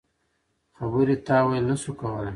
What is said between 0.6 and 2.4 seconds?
خبرې تاویل نه شو کولای.